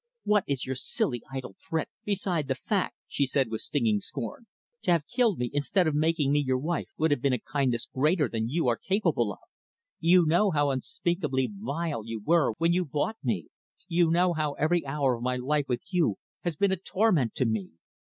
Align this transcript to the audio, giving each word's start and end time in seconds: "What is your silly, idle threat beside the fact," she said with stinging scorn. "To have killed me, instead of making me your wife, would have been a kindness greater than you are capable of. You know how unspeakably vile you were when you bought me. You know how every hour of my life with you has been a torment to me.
"What 0.23 0.45
is 0.47 0.65
your 0.65 0.73
silly, 0.75 1.21
idle 1.31 1.55
threat 1.59 1.87
beside 2.05 2.47
the 2.47 2.55
fact," 2.55 2.95
she 3.07 3.27
said 3.27 3.51
with 3.51 3.61
stinging 3.61 3.99
scorn. 3.99 4.47
"To 4.81 4.91
have 4.93 5.05
killed 5.05 5.37
me, 5.37 5.51
instead 5.53 5.85
of 5.85 5.93
making 5.93 6.31
me 6.31 6.39
your 6.39 6.57
wife, 6.57 6.87
would 6.97 7.11
have 7.11 7.21
been 7.21 7.33
a 7.37 7.39
kindness 7.39 7.85
greater 7.85 8.27
than 8.27 8.49
you 8.49 8.67
are 8.67 8.77
capable 8.77 9.31
of. 9.31 9.45
You 9.99 10.25
know 10.25 10.49
how 10.49 10.71
unspeakably 10.71 11.51
vile 11.53 12.03
you 12.03 12.19
were 12.25 12.53
when 12.57 12.73
you 12.73 12.83
bought 12.83 13.17
me. 13.21 13.49
You 13.87 14.09
know 14.09 14.33
how 14.33 14.53
every 14.53 14.83
hour 14.87 15.15
of 15.17 15.21
my 15.21 15.35
life 15.35 15.65
with 15.67 15.83
you 15.93 16.15
has 16.39 16.55
been 16.55 16.71
a 16.71 16.77
torment 16.77 17.35
to 17.35 17.45
me. 17.45 17.69